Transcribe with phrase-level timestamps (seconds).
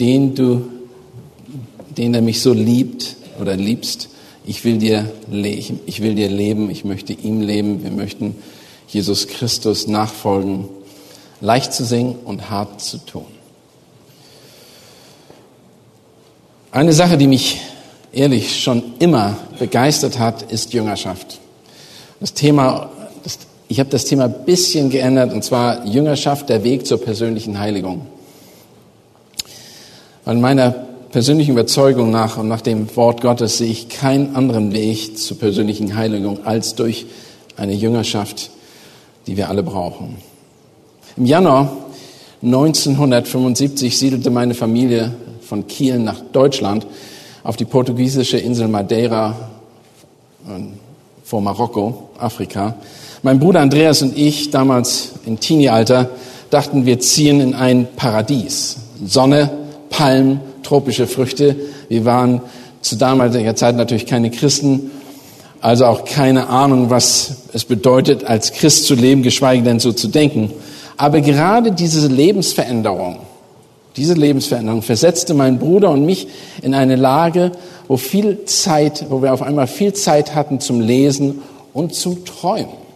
[0.00, 0.66] den du,
[1.96, 4.08] den der mich so liebt oder liebst,
[4.46, 8.36] ich will dir leben, ich will dir leben, ich möchte ihm leben, wir möchten
[8.88, 10.64] Jesus Christus nachfolgen,
[11.40, 13.26] leicht zu singen und hart zu tun.
[16.70, 17.60] Eine Sache, die mich
[18.12, 21.40] ehrlich schon immer begeistert hat, ist Jüngerschaft.
[22.20, 22.90] Das Thema,
[23.68, 28.06] ich habe das Thema ein bisschen geändert, und zwar Jüngerschaft, der Weg zur persönlichen Heiligung.
[30.28, 30.72] Weil meiner
[31.10, 35.96] persönlichen Überzeugung nach und nach dem Wort Gottes sehe ich keinen anderen Weg zur persönlichen
[35.96, 37.06] Heiligung als durch
[37.56, 38.50] eine Jüngerschaft,
[39.26, 40.18] die wir alle brauchen.
[41.16, 41.72] Im Januar
[42.42, 46.86] 1975 siedelte meine Familie von Kiel nach Deutschland
[47.42, 49.34] auf die portugiesische Insel Madeira
[51.24, 52.74] vor Marokko, Afrika.
[53.22, 56.10] Mein Bruder Andreas und ich, damals im Teenie-Alter,
[56.50, 58.76] dachten, wir ziehen in ein Paradies.
[59.06, 59.57] Sonne,
[59.90, 61.56] Palmen, tropische Früchte.
[61.88, 62.40] Wir waren
[62.80, 64.90] zu damaliger Zeit natürlich keine Christen,
[65.60, 70.08] also auch keine Ahnung, was es bedeutet, als Christ zu leben, geschweige denn so zu
[70.08, 70.52] denken.
[70.96, 73.18] Aber gerade diese Lebensveränderung,
[73.96, 76.28] diese Lebensveränderung versetzte meinen Bruder und mich
[76.62, 77.52] in eine Lage,
[77.88, 81.42] wo viel Zeit, wo wir auf einmal viel Zeit hatten zum Lesen
[81.72, 82.87] und zum Träumen.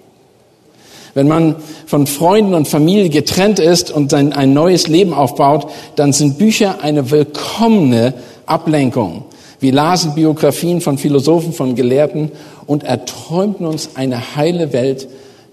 [1.15, 6.13] Wenn man von Freunden und Familie getrennt ist und ein, ein neues Leben aufbaut, dann
[6.13, 8.15] sind Bücher eine willkommene
[8.47, 9.25] Ablenkung.
[9.61, 12.33] Wir lasen Biografien von Philosophen, von Gelehrten
[12.67, 15.07] und erträumten uns eine heile Welt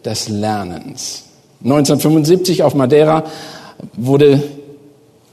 [0.03, 1.23] des Lernens.
[1.63, 3.25] 1975 auf Madeira
[3.97, 4.41] wurde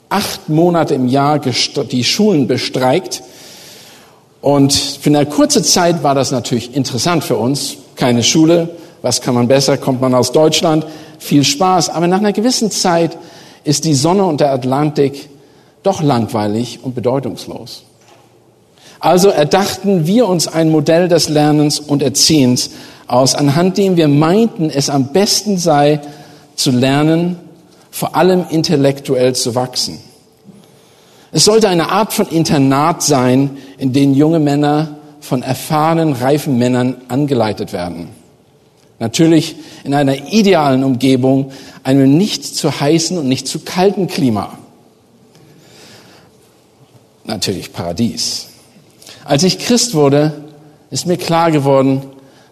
[0.08, 3.22] acht Monate im Jahr die Schulen bestreikt.
[4.40, 7.76] Und für eine kurze Zeit war das natürlich interessant für uns.
[7.96, 8.68] Keine Schule,
[9.06, 9.76] was kann man besser?
[9.78, 10.84] Kommt man aus Deutschland?
[11.20, 11.90] Viel Spaß.
[11.90, 13.16] Aber nach einer gewissen Zeit
[13.62, 15.28] ist die Sonne und der Atlantik
[15.84, 17.84] doch langweilig und bedeutungslos.
[18.98, 22.70] Also erdachten wir uns ein Modell des Lernens und Erziehens
[23.06, 26.00] aus, anhand dem wir meinten, es am besten sei,
[26.56, 27.38] zu lernen,
[27.92, 30.00] vor allem intellektuell zu wachsen.
[31.30, 36.96] Es sollte eine Art von Internat sein, in dem junge Männer von erfahrenen, reifen Männern
[37.06, 38.15] angeleitet werden.
[38.98, 41.52] Natürlich in einer idealen Umgebung,
[41.82, 44.58] einem nicht zu heißen und nicht zu kalten Klima.
[47.24, 48.48] Natürlich Paradies.
[49.24, 50.44] Als ich Christ wurde,
[50.90, 52.02] ist mir klar geworden,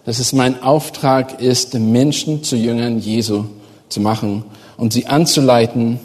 [0.05, 3.45] dass es mein Auftrag ist, Menschen zu Jüngern Jesu
[3.89, 4.43] zu machen
[4.77, 5.99] und sie anzuleiten,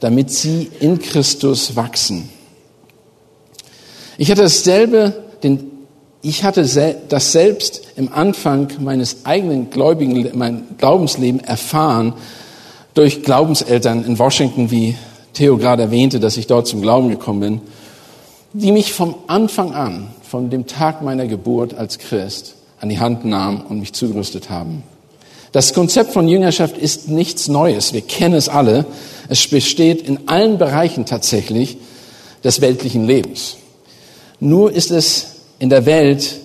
[0.00, 2.28] damit sie in Christus wachsen.
[4.18, 5.71] Ich hatte dasselbe, den
[6.22, 6.64] ich hatte
[7.08, 12.14] das selbst im Anfang meines eigenen gläubigen, mein Glaubensleben erfahren
[12.94, 14.96] durch Glaubenseltern in Washington, wie
[15.34, 17.60] Theo gerade erwähnte, dass ich dort zum Glauben gekommen bin,
[18.52, 23.24] die mich vom Anfang an, von dem Tag meiner Geburt als Christ, an die Hand
[23.24, 24.84] nahmen und mich zugerüstet haben.
[25.50, 27.92] Das Konzept von Jüngerschaft ist nichts Neues.
[27.92, 28.86] Wir kennen es alle.
[29.28, 31.78] Es besteht in allen Bereichen tatsächlich
[32.44, 33.56] des weltlichen Lebens.
[34.40, 35.31] Nur ist es
[35.62, 36.40] in der Welt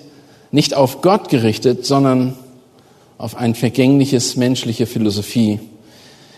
[0.51, 2.35] nicht auf Gott gerichtet, sondern
[3.17, 5.59] auf ein vergängliches menschliche Philosophie.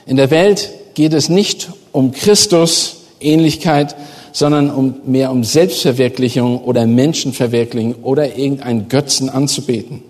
[0.05, 3.97] In der Welt geht es nicht um Christus Ähnlichkeit,
[4.31, 10.01] sondern um, mehr um Selbstverwirklichung oder Menschenverwirklichung oder irgendeinen Götzen anzubeten.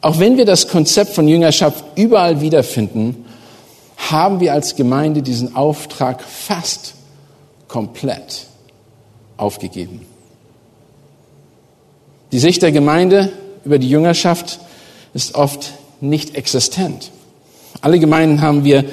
[0.00, 3.26] Auch wenn wir das Konzept von Jüngerschaft überall wiederfinden,
[3.96, 6.94] haben wir als Gemeinde diesen Auftrag fast
[7.68, 8.46] komplett
[9.36, 10.13] aufgegeben.
[12.34, 13.30] Die Sicht der Gemeinde
[13.64, 14.58] über die Jüngerschaft
[15.14, 17.12] ist oft nicht existent.
[17.80, 18.84] Alle Gemeinden haben wir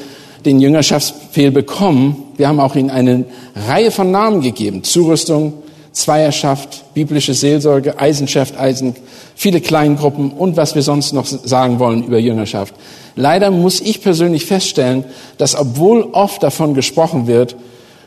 [0.46, 2.18] den Jüngerschaftsbefehl bekommen.
[2.38, 3.26] Wir haben auch ihnen eine
[3.68, 4.84] Reihe von Namen gegeben.
[4.84, 5.54] Zurüstung,
[5.92, 8.96] Zweierschaft, biblische Seelsorge, Eisenschaft, Eisen,
[9.34, 12.76] viele Kleingruppen und was wir sonst noch sagen wollen über Jüngerschaft.
[13.16, 15.04] Leider muss ich persönlich feststellen,
[15.40, 17.56] dass obwohl oft davon gesprochen wird,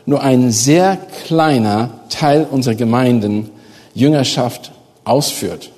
[0.05, 3.49] nur ein sehr kleiner Teil unserer Gemeinden
[3.93, 4.71] Jüngerschaft
[5.05, 5.71] ausführt.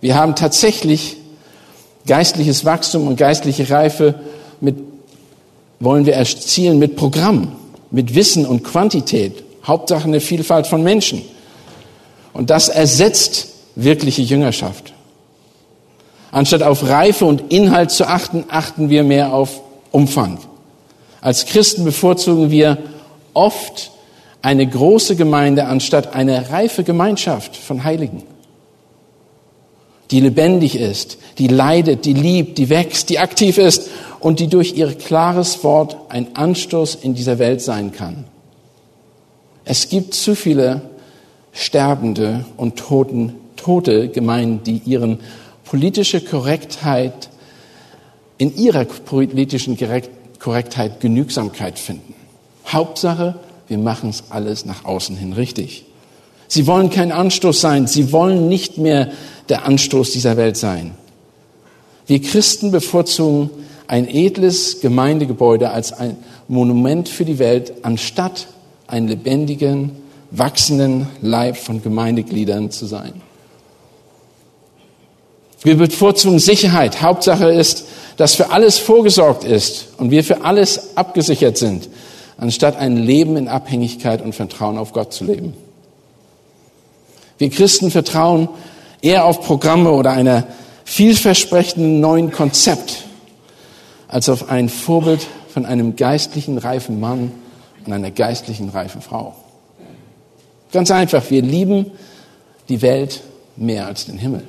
[0.00, 1.16] Wir haben tatsächlich
[2.06, 4.20] geistliches Wachstum und geistliche Reife
[4.60, 4.76] mit,
[5.80, 7.52] wollen wir erzielen mit Programm,
[7.90, 11.22] mit Wissen und Quantität Hauptsache eine Vielfalt von Menschen.
[12.32, 14.92] Und das ersetzt wirkliche Jüngerschaft.
[16.30, 19.60] Anstatt auf Reife und Inhalt zu achten, achten wir mehr auf
[19.90, 20.38] Umfang.
[21.20, 22.78] Als Christen bevorzugen wir
[23.34, 23.90] oft
[24.40, 28.24] eine große Gemeinde anstatt eine reife Gemeinschaft von Heiligen,
[30.12, 33.88] die lebendig ist, die leidet, die liebt, die wächst, die aktiv ist
[34.20, 38.24] und die durch ihr klares Wort ein Anstoß in dieser Welt sein kann.
[39.64, 40.82] Es gibt zu viele
[41.52, 45.18] sterbende und toten, tote Gemeinden, die ihren
[45.64, 47.30] politische Korrektheit
[48.36, 49.78] in ihrer politischen
[50.38, 52.14] Korrektheit Genügsamkeit finden.
[52.66, 53.36] Hauptsache,
[53.68, 55.86] wir machen es alles nach außen hin richtig.
[56.52, 57.86] Sie wollen kein Anstoß sein.
[57.86, 59.10] Sie wollen nicht mehr
[59.48, 60.90] der Anstoß dieser Welt sein.
[62.06, 63.48] Wir Christen bevorzugen
[63.86, 66.18] ein edles Gemeindegebäude als ein
[66.48, 68.48] Monument für die Welt, anstatt
[68.86, 69.92] einen lebendigen,
[70.30, 73.14] wachsenden Leib von Gemeindegliedern zu sein.
[75.62, 77.00] Wir bevorzugen Sicherheit.
[77.00, 77.86] Hauptsache ist,
[78.18, 81.88] dass für alles vorgesorgt ist und wir für alles abgesichert sind,
[82.36, 85.54] anstatt ein Leben in Abhängigkeit und Vertrauen auf Gott zu leben.
[87.42, 88.48] Wir Christen vertrauen
[89.00, 90.46] eher auf Programme oder einer
[90.84, 93.02] vielversprechenden neuen Konzept
[94.06, 97.32] als auf ein Vorbild von einem geistlichen reifen Mann
[97.84, 99.34] und einer geistlichen reifen Frau.
[100.70, 101.90] Ganz einfach, wir lieben
[102.68, 103.22] die Welt
[103.56, 104.44] mehr als den Himmel.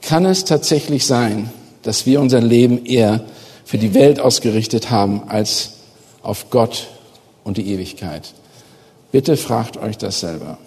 [0.00, 1.50] Kann es tatsächlich sein,
[1.82, 3.20] dass wir unser Leben eher
[3.66, 5.74] für die Welt ausgerichtet haben als
[6.22, 6.88] auf Gott
[7.44, 8.32] und die Ewigkeit?
[9.16, 10.58] Bitte fragt euch das selber.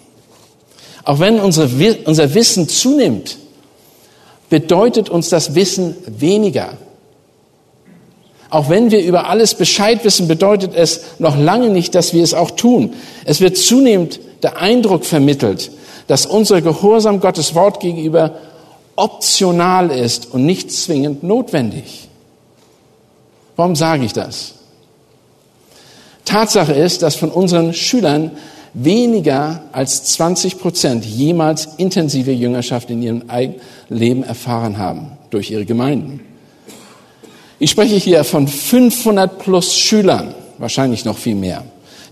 [1.04, 1.68] Auch wenn unsere,
[2.04, 3.38] unser Wissen zunimmt,
[4.48, 6.72] bedeutet uns das Wissen weniger.
[8.48, 12.34] Auch wenn wir über alles Bescheid wissen, bedeutet es noch lange nicht, dass wir es
[12.34, 12.94] auch tun.
[13.24, 15.70] Es wird zunehmend der Eindruck vermittelt,
[16.08, 18.34] dass unser Gehorsam Gottes Wort gegenüber
[18.96, 22.08] optional ist und nicht zwingend notwendig.
[23.54, 24.54] Warum sage ich das?
[26.30, 28.30] Tatsache ist, dass von unseren Schülern
[28.72, 33.24] weniger als 20 Prozent jemals intensive Jüngerschaft in ihrem
[33.88, 36.20] Leben erfahren haben durch ihre Gemeinden.
[37.58, 41.64] Ich spreche hier von 500 plus Schülern, wahrscheinlich noch viel mehr,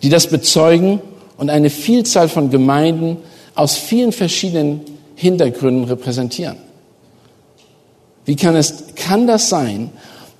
[0.02, 1.00] die das bezeugen
[1.36, 3.18] und eine Vielzahl von Gemeinden
[3.54, 4.80] aus vielen verschiedenen
[5.14, 6.56] Hintergründen repräsentieren.
[8.24, 9.90] Wie kann es, kann das sein,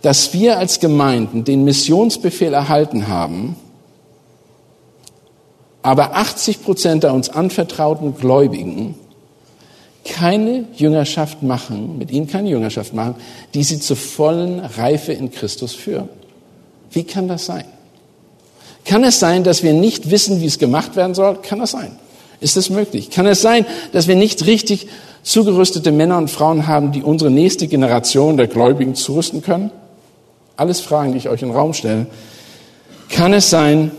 [0.02, 3.56] dass wir als Gemeinden den Missionsbefehl erhalten haben,
[5.88, 8.94] aber 80 Prozent der uns anvertrauten Gläubigen
[10.04, 13.14] keine Jüngerschaft machen, mit ihnen keine Jüngerschaft machen,
[13.54, 16.10] die sie zur vollen Reife in Christus führen.
[16.90, 17.64] Wie kann das sein?
[18.84, 21.38] Kann es sein, dass wir nicht wissen, wie es gemacht werden soll?
[21.40, 21.96] Kann das sein?
[22.40, 23.08] Ist es möglich?
[23.08, 24.88] Kann es sein, dass wir nicht richtig
[25.22, 29.70] zugerüstete Männer und Frauen haben, die unsere nächste Generation der Gläubigen zurüsten können?
[30.54, 32.08] Alles Fragen, die ich euch in den Raum stelle.
[33.08, 33.90] Kann es sein,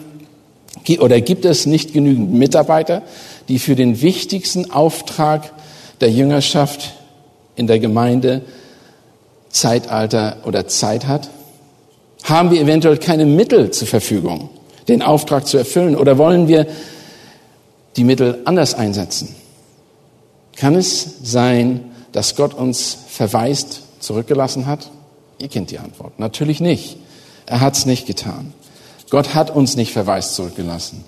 [0.98, 3.04] oder gibt es nicht genügend Mitarbeiter,
[3.48, 5.54] die für den wichtigsten Auftrag
[6.02, 6.94] der Jüngerschaft
[7.56, 8.42] in der Gemeinde
[9.50, 11.30] Zeitalter oder Zeit hat?
[12.24, 14.50] Haben wir eventuell keine Mittel zur Verfügung,
[14.88, 15.96] den Auftrag zu erfüllen?
[15.96, 16.66] Oder wollen wir
[17.96, 19.36] die Mittel anders einsetzen?
[20.56, 24.90] Kann es sein, dass Gott uns verwaist zurückgelassen hat?
[25.40, 26.20] Ihr kennt die Antwort.
[26.20, 26.98] Natürlich nicht.
[27.46, 28.54] Er hat es nicht getan.
[29.10, 31.04] Gott hat uns nicht verwaist zurückgelassen.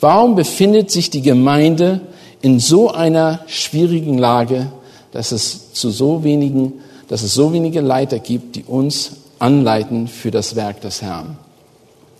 [0.00, 2.00] Warum befindet sich die Gemeinde
[2.42, 4.70] in so einer schwierigen Lage,
[5.12, 6.74] dass es zu so wenigen,
[7.08, 11.38] dass es so wenige Leiter gibt, die uns anleiten für das Werk des Herrn?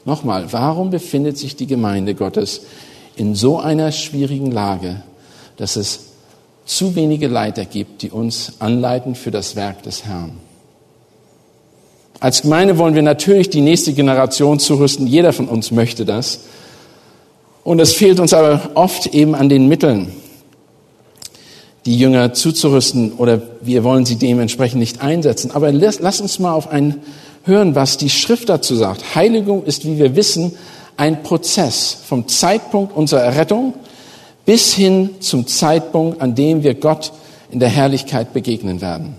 [0.05, 2.63] Nochmal, warum befindet sich die Gemeinde Gottes
[3.17, 5.03] in so einer schwierigen Lage,
[5.57, 6.01] dass es
[6.67, 10.33] zu wenige Leiter gibt, die uns anleiten für das Werk des Herrn.
[12.21, 15.07] Als Gemeinde wollen wir natürlich die nächste Generation zurüsten.
[15.07, 16.41] Jeder von uns möchte das.
[17.63, 20.13] Und es fehlt uns aber oft eben an den Mitteln,
[21.85, 25.51] die Jünger zuzurüsten oder wir wollen sie dementsprechend nicht einsetzen.
[25.51, 27.03] Aber lass, uns mal auf ein
[27.45, 29.15] hören, was die Schrift dazu sagt.
[29.15, 30.53] Heiligung ist, wie wir wissen,
[30.97, 33.75] ein Prozess vom Zeitpunkt unserer Errettung
[34.45, 37.13] bis hin zum Zeitpunkt, an dem wir Gott
[37.51, 39.17] in der Herrlichkeit begegnen werden.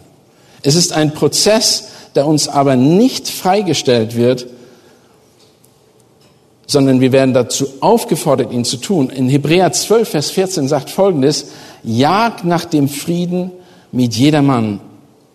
[0.63, 4.47] Es ist ein Prozess, der uns aber nicht freigestellt wird,
[6.65, 9.09] sondern wir werden dazu aufgefordert, ihn zu tun.
[9.09, 11.51] In Hebräer 12, Vers 14 sagt Folgendes,
[11.83, 13.51] jagt nach dem Frieden
[13.91, 14.81] mit jedermann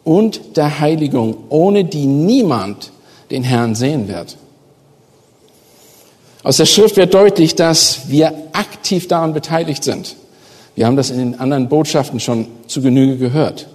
[0.05, 2.91] und der Heiligung, ohne die niemand
[3.31, 4.37] den Herrn sehen wird.
[6.43, 10.17] Aus der Schrift wird deutlich, dass wir aktiv daran beteiligt sind.
[10.75, 13.69] Wir haben das in den anderen Botschaften schon zu Genüge gehört.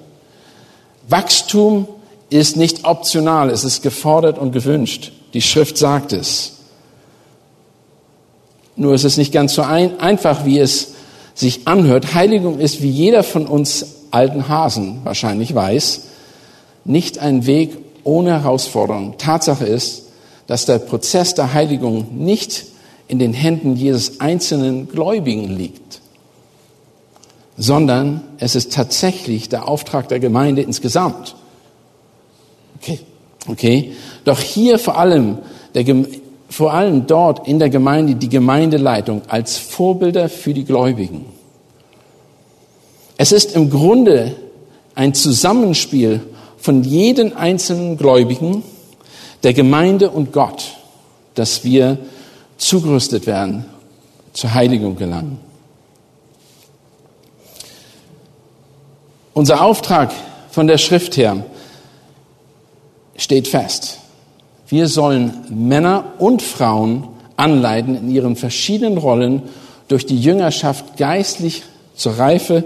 [1.08, 1.88] Wachstum
[2.30, 5.12] ist nicht optional, es ist gefordert und gewünscht.
[5.34, 6.54] Die Schrift sagt es.
[8.76, 10.94] Nur ist es nicht ganz so ein, einfach, wie es
[11.34, 12.14] sich anhört.
[12.14, 16.02] Heiligung ist, wie jeder von uns alten Hasen wahrscheinlich weiß,
[16.86, 19.18] nicht ein Weg ohne Herausforderung.
[19.18, 20.04] Tatsache ist,
[20.48, 22.66] dass der Prozess der Heiligung nicht
[23.08, 26.02] in den Händen jedes einzelnen Gläubigen liegt,
[27.58, 31.36] sondern es ist tatsächlich der Auftrag der Gemeinde insgesamt.
[32.82, 33.00] Okay,
[33.48, 33.94] okay.
[34.24, 35.40] Doch hier vor allem,
[35.74, 35.86] der,
[36.50, 41.26] vor allem dort in der Gemeinde die Gemeindeleitung als Vorbilder für die Gläubigen.
[43.18, 44.36] Es ist im Grunde
[44.96, 46.22] ein Zusammenspiel
[46.58, 48.64] von jedem einzelnen Gläubigen,
[49.44, 50.76] der Gemeinde und Gott,
[51.36, 51.98] dass wir
[52.58, 53.66] zugerüstet werden,
[54.34, 55.40] zur Heiligung gelangen.
[59.34, 60.12] Unser Auftrag
[60.50, 61.46] von der Schrift her
[63.18, 64.00] steht fest.
[64.68, 69.44] Wir sollen Männer und Frauen anleiten, in ihren verschiedenen Rollen
[69.88, 71.64] durch die Jüngerschaft geistlich
[71.96, 72.64] zur Reife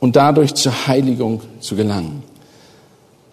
[0.00, 2.22] und dadurch zur Heiligung zu gelangen.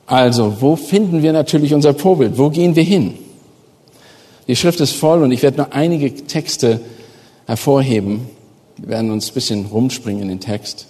[0.06, 2.38] Also, wo finden wir natürlich unser Vorbild?
[2.38, 3.15] Wo gehen wir hin?
[4.48, 6.79] Die Schrift ist voll und ich werde nur einige Texte
[7.46, 8.29] hervorheben.
[8.77, 10.88] Wir werden uns ein bisschen rumspringen in den Text.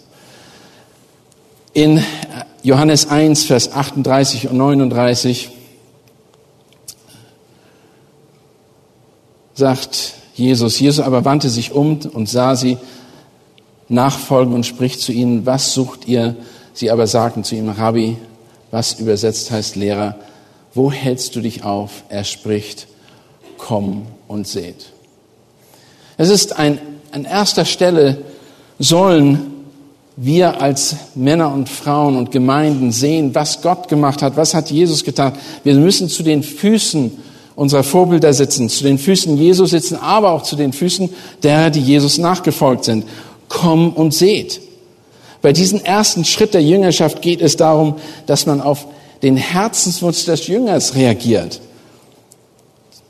[1.77, 2.03] In
[2.63, 5.51] Johannes 1, Vers 38 und 39
[9.53, 12.79] sagt Jesus, Jesus aber wandte sich um und sah sie
[13.89, 16.35] nachfolgen und spricht zu ihnen, was sucht ihr?
[16.73, 18.17] Sie aber sagten zu ihm, Rabbi,
[18.71, 20.15] was übersetzt heißt Lehrer,
[20.73, 22.05] wo hältst du dich auf?
[22.09, 22.87] Er spricht,
[23.59, 24.93] komm und seht.
[26.17, 26.79] Es ist ein,
[27.11, 28.23] an erster Stelle
[28.79, 29.56] sollen
[30.19, 35.03] wir als Männer und Frauen und Gemeinden sehen, was Gott gemacht hat, was hat Jesus
[35.03, 35.33] getan.
[35.63, 37.11] Wir müssen zu den Füßen
[37.55, 41.09] unserer Vorbilder sitzen, zu den Füßen Jesus sitzen, aber auch zu den Füßen
[41.43, 43.05] derer, die Jesus nachgefolgt sind.
[43.47, 44.59] Komm und seht.
[45.43, 47.95] Bei diesem ersten Schritt der Jüngerschaft geht es darum,
[48.25, 48.87] dass man auf
[49.21, 51.61] den Herzenswunsch des Jüngers reagiert.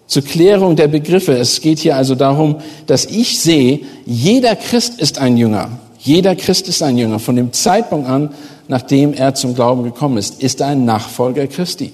[0.07, 1.37] Zur Klärung der Begriffe.
[1.37, 5.79] Es geht hier also darum, dass ich sehe, jeder Christ ist ein Jünger.
[6.07, 7.19] Jeder Christ ist ein Jünger.
[7.19, 8.33] Von dem Zeitpunkt an,
[8.69, 11.91] nachdem er zum Glauben gekommen ist, ist er ein Nachfolger Christi.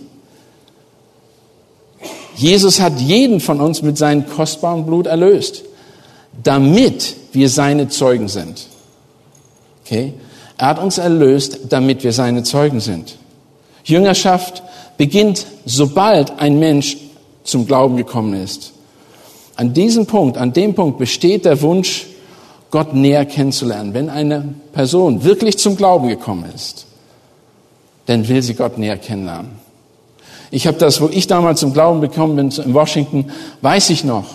[2.36, 5.64] Jesus hat jeden von uns mit seinem kostbaren Blut erlöst,
[6.44, 8.68] damit wir seine Zeugen sind.
[9.84, 10.14] Okay?
[10.60, 13.18] Er hat uns erlöst, damit wir seine Zeugen sind.
[13.84, 14.62] Jüngerschaft
[14.96, 16.98] beginnt, sobald ein Mensch
[17.44, 18.74] zum Glauben gekommen ist.
[19.56, 22.06] An diesem Punkt, an dem Punkt besteht der Wunsch,
[22.74, 23.94] Gott näher kennenzulernen.
[23.94, 26.88] Wenn eine Person wirklich zum Glauben gekommen ist,
[28.08, 29.52] dann will sie Gott näher kennenlernen.
[30.50, 33.30] Ich habe das, wo ich damals zum Glauben gekommen bin, in Washington,
[33.62, 34.26] weiß ich noch,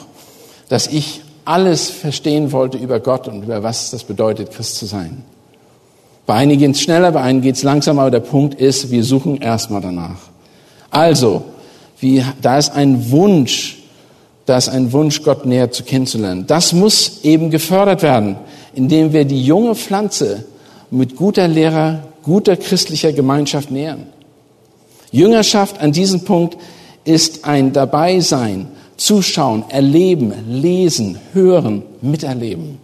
[0.68, 5.24] dass ich alles verstehen wollte über Gott und über was das bedeutet, Christ zu sein.
[6.24, 9.02] Bei einigen geht es schneller, bei einigen geht es langsamer, aber der Punkt ist, wir
[9.02, 10.20] suchen erstmal danach.
[10.92, 11.42] Also,
[11.98, 13.77] wie, da ist ein Wunsch,
[14.48, 16.46] da ist ein Wunsch, Gott näher zu kennenzulernen.
[16.46, 18.36] Das muss eben gefördert werden,
[18.72, 20.46] indem wir die junge Pflanze
[20.90, 24.06] mit guter Lehrer, guter christlicher Gemeinschaft nähern.
[25.10, 26.56] Jüngerschaft an diesem Punkt
[27.04, 32.78] ist ein Dabeisein, Zuschauen, Erleben, Lesen, Hören, Miterleben.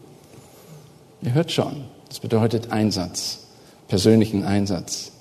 [1.22, 3.38] Ihr hört schon, das bedeutet Einsatz,
[3.88, 5.12] persönlichen Einsatz.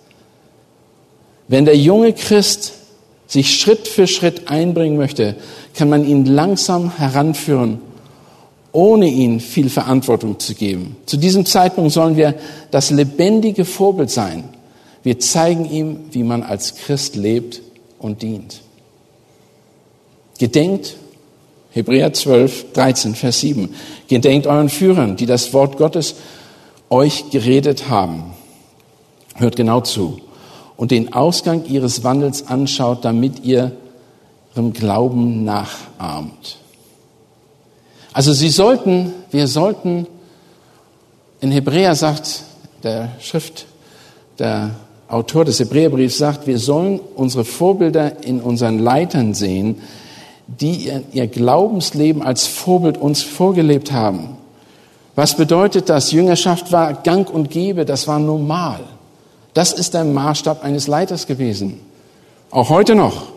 [1.47, 2.73] Wenn der junge Christ
[3.33, 5.35] sich Schritt für Schritt einbringen möchte,
[5.73, 7.79] kann man ihn langsam heranführen,
[8.71, 10.95] ohne ihn viel Verantwortung zu geben.
[11.07, 12.35] Zu diesem Zeitpunkt sollen wir
[12.69, 14.43] das lebendige Vorbild sein.
[15.01, 17.61] Wir zeigen ihm, wie man als Christ lebt
[17.97, 18.61] und dient.
[20.37, 20.95] Gedenkt,
[21.71, 23.73] Hebräer 12, 13, Vers 7,
[24.07, 26.15] gedenkt euren Führern, die das Wort Gottes
[26.91, 28.33] euch geredet haben.
[29.35, 30.19] Hört genau zu
[30.77, 33.71] und den Ausgang ihres Wandels anschaut, damit ihr
[34.55, 36.57] ihrem Glauben nachahmt.
[38.13, 40.07] Also sie sollten, wir sollten,
[41.41, 42.43] in Hebräer sagt
[42.83, 43.65] der Schrift,
[44.39, 44.71] der
[45.07, 49.81] Autor des Hebräerbriefs sagt, wir sollen unsere Vorbilder in unseren Leitern sehen,
[50.47, 54.37] die ihr Glaubensleben als Vorbild uns vorgelebt haben.
[55.15, 56.11] Was bedeutet das?
[56.11, 58.81] Jüngerschaft war gang und gäbe, das war normal.
[59.53, 61.79] Das ist der Maßstab eines Leiters gewesen.
[62.49, 63.27] Auch heute noch.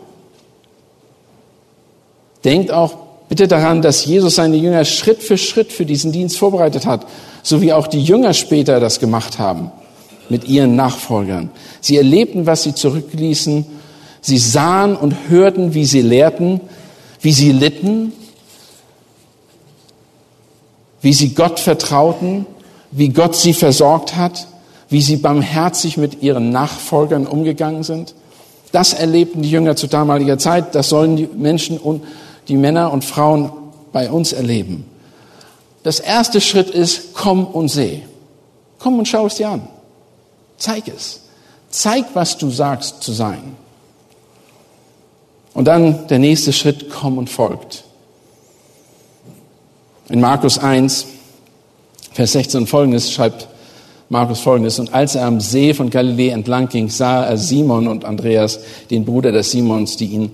[2.43, 6.85] Denkt auch Bitte daran, dass Jesus seine Jünger Schritt für Schritt für diesen Dienst vorbereitet
[6.85, 7.05] hat,
[7.43, 9.71] so wie auch die Jünger später das gemacht haben
[10.29, 11.49] mit ihren Nachfolgern.
[11.81, 13.65] Sie erlebten, was sie zurückließen.
[14.21, 16.61] Sie sahen und hörten, wie sie lehrten,
[17.21, 18.13] wie sie litten,
[21.01, 22.45] wie sie Gott vertrauten,
[22.91, 24.47] wie Gott sie versorgt hat,
[24.89, 28.15] wie sie barmherzig mit ihren Nachfolgern umgegangen sind.
[28.71, 30.75] Das erlebten die Jünger zu damaliger Zeit.
[30.75, 32.03] Das sollen die Menschen und
[32.47, 33.51] die Männer und Frauen
[33.91, 34.85] bei uns erleben.
[35.83, 38.01] Das erste Schritt ist, komm und seh.
[38.79, 39.67] Komm und schau es dir an.
[40.57, 41.21] Zeig es.
[41.69, 43.55] Zeig, was du sagst zu sein.
[45.53, 47.83] Und dann der nächste Schritt, komm und folgt.
[50.09, 51.07] In Markus 1,
[52.13, 53.47] Vers 16 und folgendes schreibt
[54.09, 54.79] Markus folgendes.
[54.79, 58.59] Und als er am See von Galiläa entlang ging, sah er Simon und Andreas,
[58.89, 60.31] den Bruder des Simons, die ihn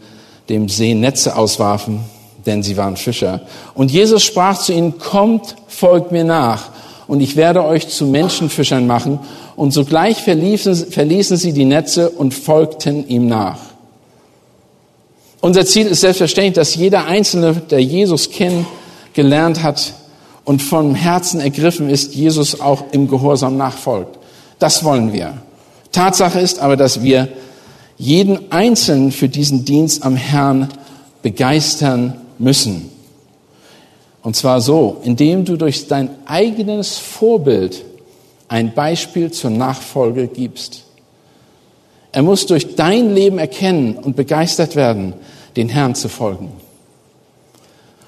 [0.50, 2.00] dem See Netze auswarfen,
[2.46, 3.42] denn sie waren Fischer.
[3.74, 6.70] Und Jesus sprach zu ihnen, kommt, folgt mir nach,
[7.08, 9.20] und ich werde euch zu Menschenfischern machen.
[9.56, 13.60] Und sogleich verließen, verließen sie die Netze und folgten ihm nach.
[15.42, 19.94] Unser Ziel ist selbstverständlich, dass jeder Einzelne, der Jesus kennengelernt hat
[20.45, 24.17] und vom Herzen ergriffen ist, Jesus auch im Gehorsam nachfolgt.
[24.59, 25.33] Das wollen wir.
[25.91, 27.29] Tatsache ist aber, dass wir
[27.97, 30.69] jeden Einzelnen für diesen Dienst am Herrn
[31.21, 32.89] begeistern müssen.
[34.21, 37.83] Und zwar so, indem du durch dein eigenes Vorbild
[38.47, 40.83] ein Beispiel zur Nachfolge gibst.
[42.12, 45.13] Er muss durch dein Leben erkennen und begeistert werden,
[45.55, 46.51] den Herrn zu folgen.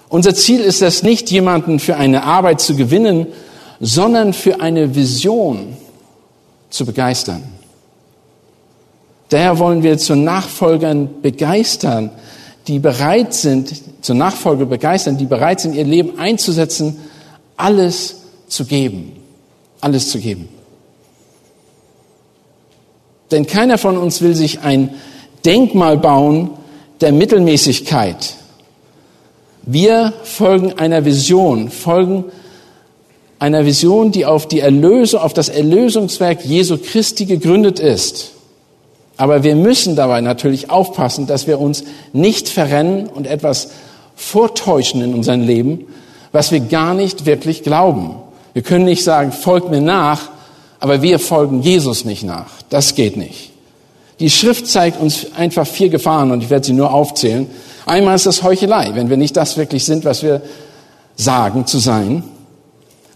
[0.10, 3.28] Unser Ziel ist es nicht, jemanden für eine Arbeit zu gewinnen,
[3.80, 5.76] sondern für eine Vision
[6.70, 7.44] zu begeistern.
[9.30, 12.12] Daher wollen wir zu Nachfolgern begeistern,
[12.68, 16.98] die bereit sind, zur Nachfolge begeistern, die bereit sind, ihr Leben einzusetzen,
[17.58, 19.14] alles zu geben.
[19.82, 20.50] Alles zu geben.
[23.32, 24.94] Denn keiner von uns will sich ein
[25.44, 26.52] Denkmal bauen
[27.02, 28.36] der Mittelmäßigkeit.
[29.66, 32.26] Wir folgen einer Vision, folgen
[33.40, 38.32] einer Vision, die auf die Erlösung, auf das Erlösungswerk Jesu Christi gegründet ist.
[39.18, 43.70] Aber wir müssen dabei natürlich aufpassen, dass wir uns nicht verrennen und etwas
[44.16, 45.88] vortäuschen in unserem Leben,
[46.32, 48.16] was wir gar nicht wirklich glauben.
[48.54, 50.30] Wir können nicht sagen, folgt mir nach,
[50.80, 52.52] aber wir folgen Jesus nicht nach.
[52.70, 53.52] Das geht nicht.
[54.20, 57.48] Die Schrift zeigt uns einfach vier Gefahren und ich werde sie nur aufzählen.
[57.86, 60.42] Einmal ist das Heuchelei, wenn wir nicht das wirklich sind, was wir
[61.16, 62.24] sagen zu sein.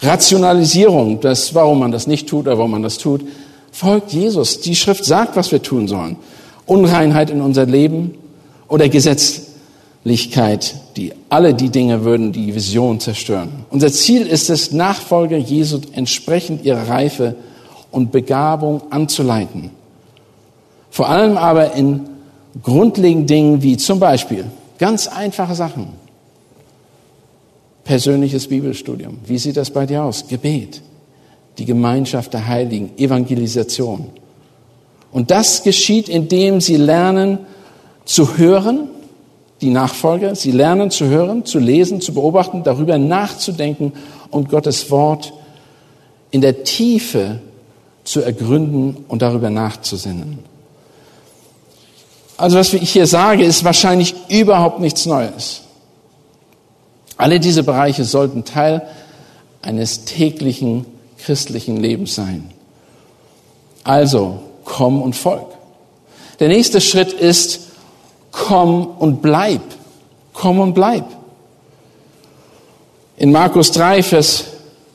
[0.02, 3.22] Rationalisierung, das, warum man das nicht tut oder warum man das tut.
[3.72, 4.62] Folgt Jesus.
[4.62, 6.18] Die Schrift sagt, was wir tun sollen.
[6.66, 8.14] Unreinheit in unser Leben
[8.68, 13.66] oder Gesetzlichkeit, die alle die Dinge würden die Vision zerstören.
[13.72, 17.36] Unser Ziel ist es, Nachfolger Jesu entsprechend ihrer Reife
[17.92, 19.72] und Begabung anzuleiten.
[20.92, 22.02] Vor allem aber in
[22.62, 24.46] grundlegenden Dingen wie zum Beispiel
[24.80, 25.90] ganz einfache Sachen.
[27.84, 29.20] Persönliches Bibelstudium.
[29.26, 30.28] Wie sieht das bei dir aus?
[30.28, 30.82] Gebet
[31.60, 34.08] die Gemeinschaft der Heiligen, Evangelisation.
[35.12, 37.40] Und das geschieht, indem sie lernen
[38.06, 38.90] zu hören,
[39.62, 43.92] die Nachfolger, sie lernen zu hören, zu lesen, zu beobachten, darüber nachzudenken
[44.32, 45.34] und Gottes Wort
[46.32, 47.42] in der Tiefe
[48.06, 50.40] zu ergründen und darüber nachzusinnen.
[52.40, 55.64] Also was ich hier sage, ist wahrscheinlich überhaupt nichts Neues.
[57.18, 58.88] Alle diese Bereiche sollten Teil
[59.62, 60.86] eines täglichen
[61.18, 62.50] christlichen Lebens sein.
[63.84, 65.48] Also, komm und folg.
[66.40, 67.60] Der nächste Schritt ist,
[68.32, 69.62] komm und bleib.
[70.32, 71.04] Komm und bleib.
[73.18, 74.46] In Markus 3, Vers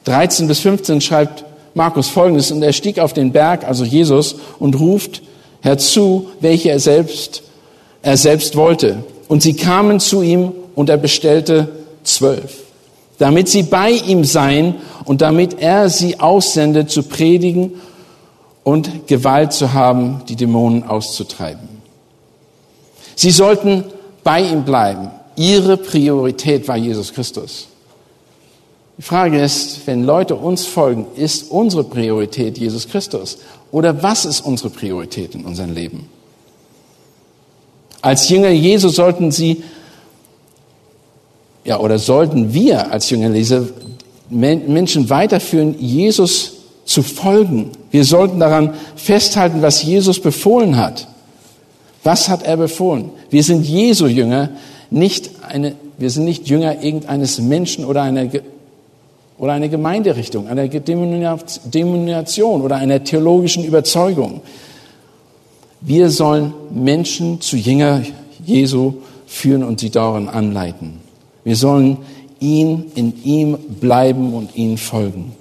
[0.05, 4.81] 13 bis 15 schreibt Markus folgendes, und er stieg auf den Berg, also Jesus, und
[4.81, 5.21] ruft
[5.65, 7.43] herzu, welche er selbst,
[8.03, 9.03] er selbst wollte.
[9.27, 11.69] Und sie kamen zu ihm und er bestellte
[12.05, 12.65] zwölf
[13.19, 17.75] damit sie bei ihm seien und damit er sie aussendet, zu predigen
[18.63, 21.69] und Gewalt zu haben, die Dämonen auszutreiben.
[23.15, 23.85] Sie sollten
[24.25, 25.11] bei ihm bleiben.
[25.37, 27.69] Ihre Priorität war Jesus Christus.
[28.97, 33.39] Die Frage ist, wenn Leute uns folgen, ist unsere Priorität Jesus Christus?
[33.75, 36.09] Oder was ist unsere Priorität in unserem Leben?
[38.03, 39.65] Als Jünger Jesu sollten sie
[41.65, 43.67] ja, oder sollten wir als Jünger Leser
[44.31, 46.53] Menschen weiterführen, Jesus
[46.85, 47.73] zu folgen.
[47.91, 51.09] Wir sollten daran festhalten, was Jesus befohlen hat.
[52.05, 53.11] Was hat er befohlen?
[53.29, 54.51] Wir sind Jesu Jünger,
[54.89, 58.29] nicht eine wir sind nicht Jünger irgendeines Menschen oder einer,
[59.39, 64.43] oder einer Gemeinderichtung, einer Denomination oder einer theologischen Überzeugung.
[65.81, 68.03] Wir sollen Menschen zu Jünger
[68.45, 68.95] Jesu
[69.27, 71.01] führen und sie darin anleiten.
[71.43, 71.99] Wir sollen
[72.41, 75.33] ihn, in ihm bleiben und ihn folgen.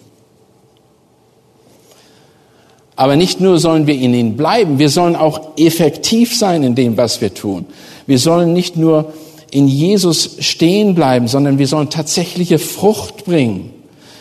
[2.96, 6.98] Aber nicht nur sollen wir in ihm bleiben, wir sollen auch effektiv sein in dem,
[6.98, 7.66] was wir tun.
[8.06, 9.14] Wir sollen nicht nur
[9.50, 13.73] in Jesus stehen bleiben, sondern wir sollen tatsächliche Frucht bringen.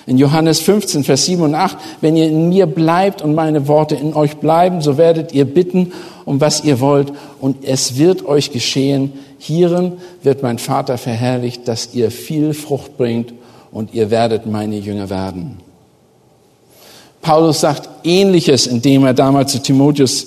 [0.06, 3.94] In Johannes 15, Vers 7 und 8, wenn ihr in mir bleibt und meine Worte
[3.94, 5.92] in euch bleiben, so werdet ihr bitten,
[6.24, 9.12] um was ihr wollt, und es wird euch geschehen.
[9.38, 13.32] Hierin wird mein Vater verherrlicht, dass ihr viel Frucht bringt
[13.70, 15.58] und ihr werdet meine Jünger werden.
[17.22, 20.26] Paulus sagt Ähnliches, indem er damals zu Timotheus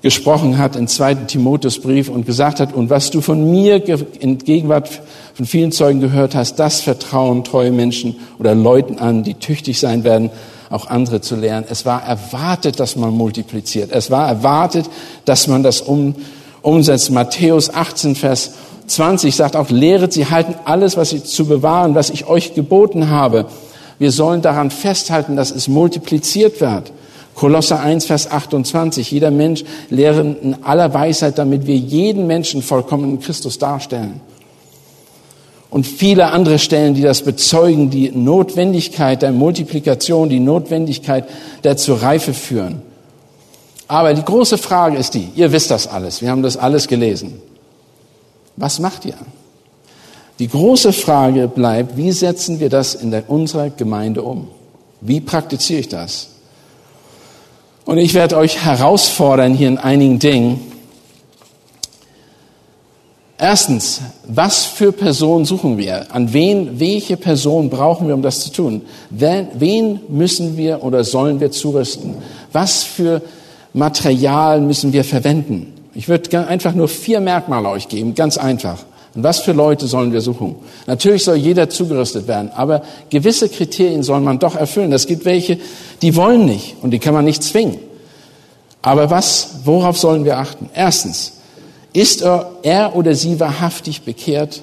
[0.00, 3.82] gesprochen hat, im zweiten Timotheusbrief und gesagt hat, und was du von mir
[4.20, 4.88] in Gegenwart
[5.34, 10.04] von vielen Zeugen gehört hast, das vertrauen treue Menschen oder Leuten an, die tüchtig sein
[10.04, 10.30] werden,
[10.70, 11.66] auch andere zu lernen.
[11.68, 13.90] Es war erwartet, dass man multipliziert.
[13.90, 14.86] Es war erwartet,
[15.24, 16.14] dass man das um,
[16.62, 17.10] umsetzt.
[17.10, 18.52] Matthäus 18, Vers
[18.86, 23.10] 20 sagt auch, lehret sie halten alles, was sie zu bewahren, was ich euch geboten
[23.10, 23.46] habe.
[23.98, 26.92] Wir sollen daran festhalten, dass es multipliziert wird.
[27.38, 29.12] Kolosser 1, Vers 28.
[29.12, 34.20] Jeder Mensch lehre in aller Weisheit, damit wir jeden Menschen vollkommen in Christus darstellen
[35.70, 41.28] und viele andere Stellen, die das bezeugen, die Notwendigkeit der Multiplikation, die Notwendigkeit
[41.62, 42.82] der zur Reife führen.
[43.86, 47.40] Aber die große Frage ist die, ihr wisst das alles, wir haben das alles gelesen.
[48.56, 49.14] Was macht ihr?
[50.40, 54.48] Die große Frage bleibt, wie setzen wir das in der, unserer Gemeinde um?
[55.00, 56.30] Wie praktiziere ich das?
[57.88, 60.60] Und ich werde euch herausfordern hier in einigen Dingen,
[63.40, 66.12] Erstens, was für Personen suchen wir?
[66.12, 68.82] An wen, welche Person brauchen wir, um das zu tun?
[69.10, 72.16] Wen müssen wir oder sollen wir zurüsten?
[72.52, 73.22] Was für
[73.72, 75.72] Material müssen wir verwenden?
[75.94, 78.84] Ich würde einfach nur vier Merkmale euch geben, ganz einfach.
[79.18, 80.54] Und was für Leute sollen wir suchen?
[80.86, 84.92] Natürlich soll jeder zugerüstet werden, aber gewisse Kriterien soll man doch erfüllen.
[84.92, 85.58] Es gibt welche,
[86.02, 87.78] die wollen nicht und die kann man nicht zwingen.
[88.80, 90.70] Aber was, worauf sollen wir achten?
[90.72, 91.32] Erstens,
[91.92, 94.62] ist er oder sie wahrhaftig bekehrt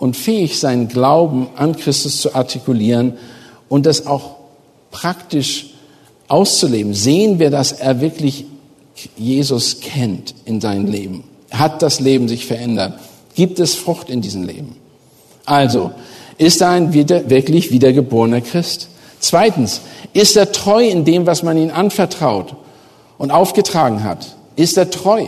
[0.00, 3.12] und fähig, seinen Glauben an Christus zu artikulieren
[3.68, 4.34] und das auch
[4.90, 5.66] praktisch
[6.26, 6.94] auszuleben?
[6.94, 8.44] Sehen wir, dass er wirklich
[9.16, 11.22] Jesus kennt in seinem Leben?
[11.52, 12.98] Hat das Leben sich verändert?
[13.34, 14.76] Gibt es Frucht in diesem Leben?
[15.44, 15.90] Also,
[16.38, 18.88] ist er ein wieder, wirklich wiedergeborener Christ?
[19.20, 19.80] Zweitens,
[20.12, 22.54] ist er treu in dem, was man ihm anvertraut
[23.18, 24.36] und aufgetragen hat?
[24.56, 25.26] Ist er treu?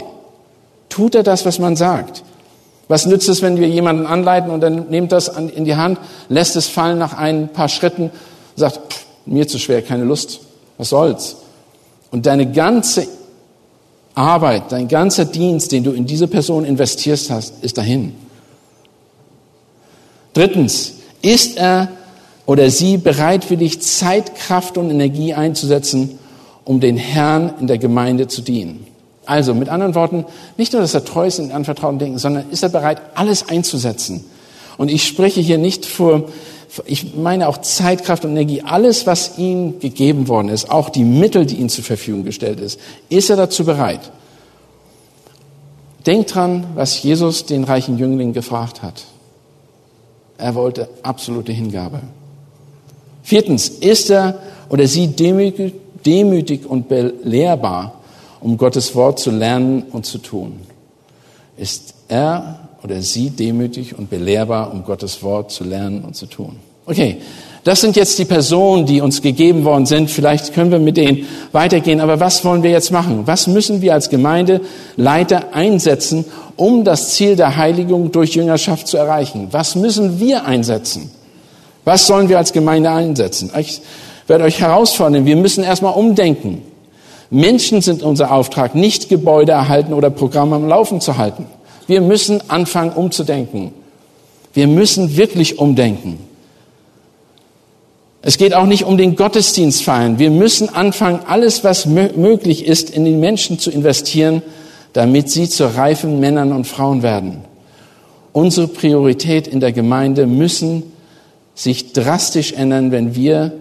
[0.89, 2.23] Tut er das, was man sagt?
[2.89, 6.55] Was nützt es, wenn wir jemanden anleiten und dann nimmt das in die Hand, lässt
[6.55, 8.11] es fallen nach ein paar Schritten,
[8.55, 10.41] sagt, pff, mir zu schwer, keine Lust,
[10.79, 11.37] was soll's?
[12.13, 13.09] Und deine ganze
[14.17, 18.15] Arbeit, dein ganzer Dienst, den du in diese Person investierst hast, ist dahin.
[20.33, 21.89] Drittens, ist er
[22.47, 26.19] oder sie bereitwillig Zeit, Kraft und Energie einzusetzen,
[26.65, 28.87] um den Herrn in der Gemeinde zu dienen?
[29.27, 30.25] Also mit anderen Worten,
[30.57, 34.25] nicht nur, dass er treu ist in anvertrauten Dingen, sondern ist er bereit, alles einzusetzen.
[34.79, 36.25] Und ich spreche hier nicht vor,
[36.85, 41.05] ich meine auch Zeit, Kraft und Energie, alles, was ihm gegeben worden ist, auch die
[41.05, 44.13] Mittel, die ihm zur Verfügung gestellt ist, ist er dazu bereit.
[46.05, 49.05] Denkt dran, was Jesus den reichen Jüngling gefragt hat.
[50.39, 52.01] Er wollte absolute Hingabe.
[53.23, 58.01] Viertens, ist er oder sie demütig, und belehrbar
[58.41, 60.61] um Gottes Wort zu lernen und zu tun?
[61.57, 66.57] Ist er oder sie demütig und belehrbar, um Gottes Wort zu lernen und zu tun?
[66.87, 67.19] Okay,
[67.65, 70.09] das sind jetzt die Personen, die uns gegeben worden sind.
[70.09, 72.01] Vielleicht können wir mit denen weitergehen.
[72.01, 73.23] Aber was wollen wir jetzt machen?
[73.25, 79.49] Was müssen wir als Gemeindeleiter einsetzen, um das Ziel der Heiligung durch Jüngerschaft zu erreichen?
[79.51, 81.11] Was müssen wir einsetzen?
[81.85, 83.51] Was sollen wir als Gemeinde einsetzen?
[83.59, 83.81] Ich
[84.29, 85.25] werde euch herausfordern.
[85.25, 86.63] Wir müssen erstmal umdenken.
[87.31, 91.47] Menschen sind unser Auftrag, nicht Gebäude erhalten oder Programme am Laufen zu halten.
[91.87, 93.73] Wir müssen anfangen umzudenken.
[94.55, 96.19] Wir müssen wirklich umdenken.
[98.23, 100.19] Es geht auch nicht um den Gottesdienst feiern.
[100.19, 104.43] Wir müssen anfangen, alles, was möglich ist, in den Menschen zu investieren,
[104.95, 107.45] damit sie zu reifen Männern und Frauen werden.
[108.33, 110.83] Unsere Priorität in der Gemeinde müssen
[111.55, 113.53] sich drastisch ändern, wenn wir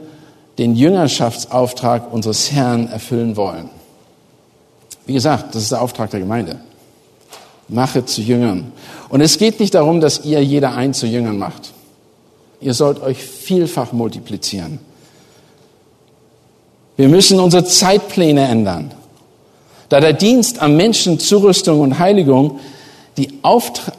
[0.58, 3.70] den Jüngerschaftsauftrag unseres Herrn erfüllen wollen.
[5.06, 6.60] Wie gesagt, das ist der Auftrag der Gemeinde.
[7.68, 8.72] Mache zu Jüngern.
[9.10, 11.74] Und es geht nicht darum, dass ihr jeder ein zu Jüngern macht.
[12.62, 14.80] Ihr sollt euch vielfach multiplizieren.
[16.98, 18.92] Wir müssen unsere Zeitpläne ändern.
[19.90, 22.60] Da der Dienst am Menschen, Zurüstung und Heiligung
[23.18, 23.94] die Auftra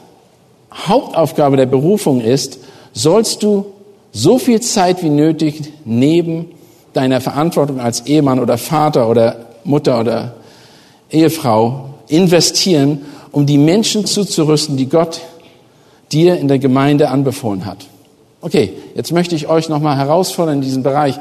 [0.71, 2.59] Hauptaufgabe der Berufung ist,
[2.93, 3.65] sollst du
[4.11, 6.51] so viel Zeit wie nötig neben
[6.93, 10.35] deiner Verantwortung als Ehemann oder Vater oder Mutter oder
[11.09, 15.21] Ehefrau investieren, um die Menschen zuzurüsten, die Gott
[16.11, 17.85] dir in der Gemeinde anbefohlen hat.
[18.41, 21.19] Okay, jetzt möchte ich euch nochmal herausfordern in diesem Bereich.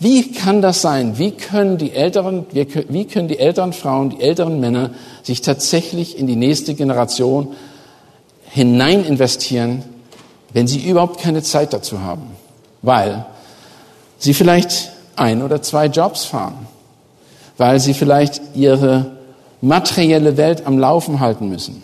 [0.00, 1.18] Wie kann das sein?
[1.18, 4.90] Wie können die älteren, wie können die älteren Frauen, die älteren Männer
[5.22, 7.48] sich tatsächlich in die nächste Generation
[8.50, 9.82] hinein investieren,
[10.52, 12.30] wenn sie überhaupt keine Zeit dazu haben?
[12.82, 13.26] Weil
[14.18, 16.66] sie vielleicht ein oder zwei Jobs fahren,
[17.56, 19.17] weil sie vielleicht ihre
[19.60, 21.82] materielle Welt am Laufen halten müssen.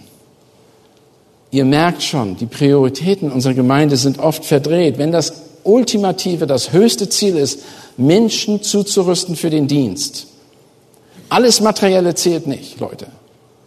[1.50, 4.98] Ihr merkt schon, die Prioritäten unserer Gemeinde sind oft verdreht.
[4.98, 5.32] Wenn das
[5.62, 7.60] ultimative, das höchste Ziel ist,
[7.96, 10.26] Menschen zuzurüsten für den Dienst.
[11.28, 13.06] Alles Materielle zählt nicht, Leute.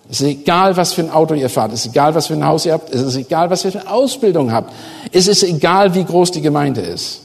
[0.10, 1.74] Es ist egal, was für ein Auto ihr fahrt.
[1.74, 2.94] Es ist egal, was für ein Haus ihr habt.
[2.94, 4.74] Es ist egal, was ihr für eine Ausbildung habt.
[5.12, 7.22] Es ist egal, wie groß die Gemeinde ist.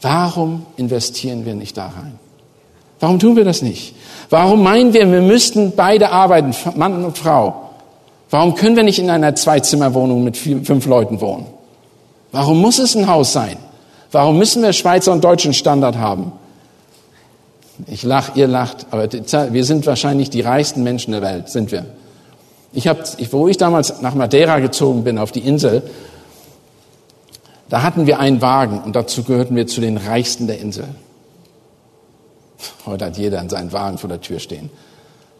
[0.00, 2.20] Warum investieren wir nicht da rein?
[3.00, 3.95] Warum tun wir das nicht?
[4.30, 7.70] Warum meinen wir, wir müssten beide arbeiten, Mann und Frau?
[8.30, 11.46] Warum können wir nicht in einer Zweizimmerwohnung mit fünf Leuten wohnen?
[12.32, 13.56] Warum muss es ein Haus sein?
[14.10, 16.32] Warum müssen wir Schweizer und deutschen Standard haben?
[17.86, 21.84] Ich lach, ihr lacht, aber wir sind wahrscheinlich die reichsten Menschen der Welt, sind wir.
[22.72, 25.82] Ich habe, wo ich damals nach Madeira gezogen bin, auf die Insel,
[27.68, 30.88] da hatten wir einen Wagen und dazu gehörten wir zu den reichsten der Insel.
[32.84, 34.70] Heute hat jeder seinen Wagen vor der Tür stehen.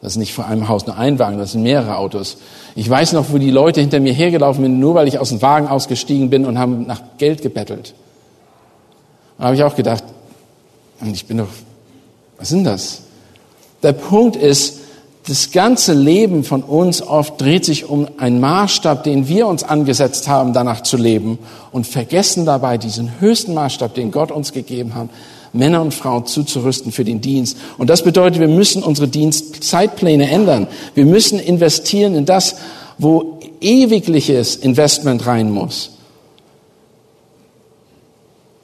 [0.03, 2.37] Das ist nicht vor einem Haus nur ein Wagen, das sind mehrere Autos.
[2.75, 5.43] Ich weiß noch, wo die Leute hinter mir hergelaufen sind, nur weil ich aus dem
[5.43, 7.95] Wagen ausgestiegen bin und haben nach Geld gebettelt.
[9.39, 10.05] Da habe ich auch gedacht,
[11.13, 11.49] ich bin doch,
[12.39, 13.03] was sind das?
[13.83, 14.81] Der Punkt ist,
[15.27, 20.29] das ganze Leben von uns oft dreht sich um einen Maßstab, den wir uns angesetzt
[20.29, 21.39] haben, danach zu leben
[21.73, 25.09] und vergessen dabei diesen höchsten Maßstab, den Gott uns gegeben hat,
[25.57, 27.57] Männer und Frauen zuzurüsten für den Dienst.
[27.79, 30.67] Und das bedeutet, wir müssen unsere Dienstzeitpläne ändern.
[30.95, 32.57] Wir müssen investieren in das,
[32.99, 35.91] wo ewigliches Investment rein muss.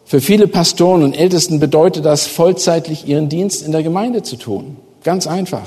[0.05, 4.77] Für viele Pastoren und Ältesten bedeutet das, vollzeitlich ihren Dienst in der Gemeinde zu tun.
[5.05, 5.67] Ganz einfach.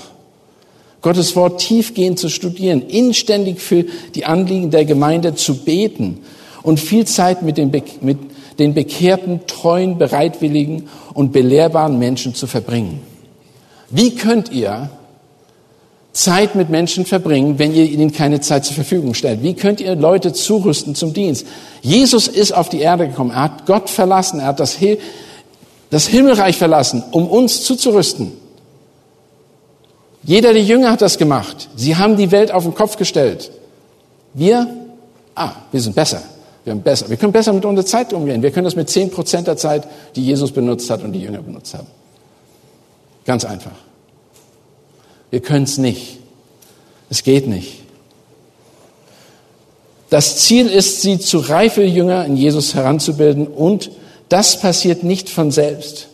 [1.02, 6.20] Gottes Wort tiefgehend zu studieren, inständig für die Anliegen der Gemeinde zu beten
[6.64, 8.18] und viel Zeit mit den, mit
[8.60, 13.02] den bekehrten, treuen, bereitwilligen und belehrbaren Menschen zu verbringen.
[13.90, 14.90] Wie könnt ihr
[16.16, 19.44] Zeit mit Menschen verbringen, wenn ihr ihnen keine Zeit zur Verfügung stellt?
[19.44, 21.46] Wie könnt ihr Leute zurüsten zum Dienst?
[21.82, 23.32] Jesus ist auf die Erde gekommen.
[23.32, 24.40] Er hat Gott verlassen.
[24.40, 24.98] Er hat das, Hil
[25.90, 28.32] das Himmelreich verlassen, um uns zuzurüsten.
[30.24, 31.70] Jeder der Jünger hat das gemacht.
[31.76, 33.52] Sie haben die Welt auf den Kopf gestellt.
[34.34, 34.68] Wir,
[35.36, 36.24] ah, wir sind besser.
[36.66, 37.10] Wir, haben besser.
[37.10, 38.42] wir können besser mit unserer Zeit umgehen.
[38.42, 41.42] Wir können das mit zehn Prozent der Zeit, die Jesus benutzt hat und die Jünger
[41.42, 41.88] benutzt haben.
[43.24, 43.72] Ganz einfach.
[45.30, 46.20] Wir können es nicht.
[47.10, 47.82] Es geht nicht.
[50.10, 53.92] Das Ziel ist, sie zu reife Jünger in Jesus heranzubilden und
[54.30, 56.08] das passiert nicht von selbst.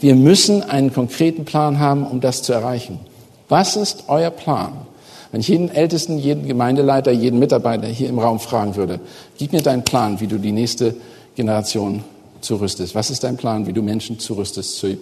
[0.00, 3.00] Wir müssen einen konkreten Plan haben, um das zu erreichen.
[3.48, 4.87] Was ist euer Plan?
[5.30, 9.00] Wenn ich jeden Ältesten, jeden Gemeindeleiter, jeden Mitarbeiter hier im Raum fragen würde,
[9.36, 10.94] gib mir deinen Plan, wie du die nächste
[11.36, 12.02] Generation
[12.40, 12.94] zurüstest.
[12.94, 14.96] Was ist dein Plan, wie du Menschen zurüstest, zu,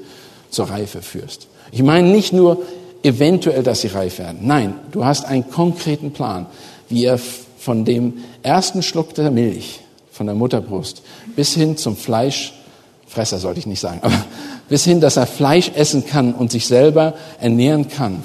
[0.51, 1.47] zur Reife führst?
[1.71, 2.62] Ich meine nicht nur
[3.03, 4.41] eventuell, dass sie reif werden.
[4.43, 6.47] Nein, du hast einen konkreten Plan,
[6.89, 7.19] wie er
[7.59, 11.03] von dem ersten Schluck der Milch, von der Mutterbrust,
[11.37, 14.25] bis hin zum Fleischfresser sollte ich nicht sagen, aber
[14.69, 18.25] bis hin, dass er Fleisch essen kann und sich selber ernähren kann,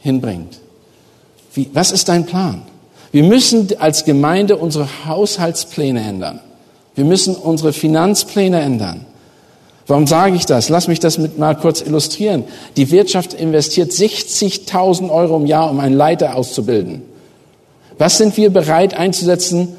[0.00, 0.60] hinbringt.
[1.58, 2.62] Wie, was ist dein Plan?
[3.10, 6.38] Wir müssen als Gemeinde unsere Haushaltspläne ändern.
[6.94, 9.06] Wir müssen unsere Finanzpläne ändern.
[9.88, 10.68] Warum sage ich das?
[10.68, 12.44] Lass mich das mit mal kurz illustrieren.
[12.76, 17.02] Die Wirtschaft investiert 60.000 Euro im Jahr, um einen Leiter auszubilden.
[17.98, 19.74] Was sind wir bereit einzusetzen,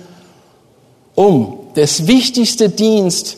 [1.16, 3.38] um das wichtigste Dienst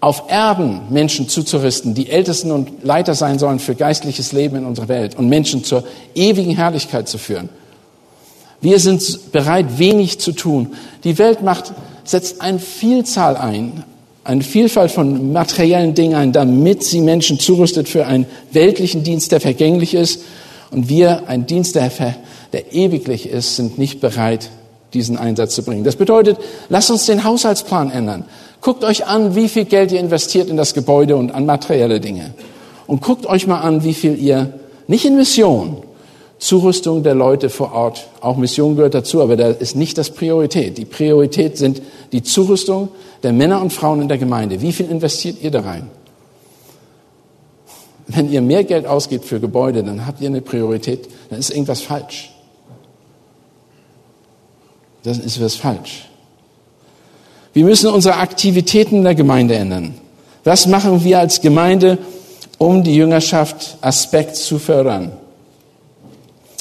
[0.00, 4.88] auf Erden Menschen zuzurüsten, die Ältesten und Leiter sein sollen für geistliches Leben in unserer
[4.88, 5.84] Welt und Menschen zur
[6.14, 7.50] ewigen Herrlichkeit zu führen.
[8.62, 10.74] Wir sind bereit, wenig zu tun.
[11.04, 11.72] Die Welt macht,
[12.04, 13.84] setzt eine Vielzahl ein,
[14.24, 19.40] eine Vielfalt von materiellen Dingen ein, damit sie Menschen zurüstet für einen weltlichen Dienst, der
[19.40, 20.22] vergänglich ist
[20.70, 21.90] und wir einen Dienst, der,
[22.52, 24.50] der ewiglich ist, sind nicht bereit,
[24.92, 25.84] diesen Einsatz zu bringen.
[25.84, 28.24] Das bedeutet, lasst uns den Haushaltsplan ändern.
[28.60, 32.34] Guckt euch an, wie viel Geld ihr investiert in das Gebäude und an materielle Dinge.
[32.86, 34.52] Und guckt euch mal an, wie viel ihr,
[34.86, 35.76] nicht in Mission,
[36.38, 38.08] Zurüstung der Leute vor Ort.
[38.20, 40.78] Auch Mission gehört dazu, aber da ist nicht das Priorität.
[40.78, 42.88] Die Priorität sind die Zurüstung
[43.22, 44.62] der Männer und Frauen in der Gemeinde.
[44.62, 45.90] Wie viel investiert ihr da rein?
[48.08, 51.82] Wenn ihr mehr Geld ausgebt für Gebäude, dann habt ihr eine Priorität, dann ist irgendwas
[51.82, 52.32] falsch.
[55.02, 56.08] Dann ist was falsch.
[57.52, 59.94] Wir müssen unsere Aktivitäten in der Gemeinde ändern.
[60.44, 61.98] Was machen wir als Gemeinde,
[62.58, 65.12] um die Jüngerschaft Aspekt zu fördern?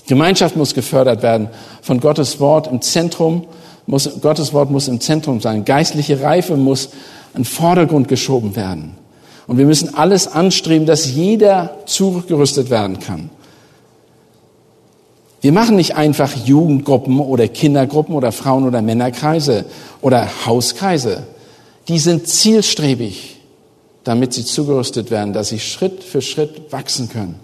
[0.07, 1.49] Gemeinschaft muss gefördert werden
[1.81, 3.45] von Gottes Wort im Zentrum.
[3.85, 5.65] Muss, Gottes Wort muss im Zentrum sein.
[5.65, 6.89] Geistliche Reife muss
[7.35, 8.95] in Vordergrund geschoben werden.
[9.45, 13.29] Und wir müssen alles anstreben, dass jeder zurückgerüstet werden kann.
[15.41, 19.65] Wir machen nicht einfach Jugendgruppen oder Kindergruppen oder Frauen- oder Männerkreise
[20.01, 21.23] oder Hauskreise.
[21.87, 23.37] Die sind zielstrebig,
[24.03, 27.39] damit sie zugerüstet werden, dass sie Schritt für Schritt wachsen können.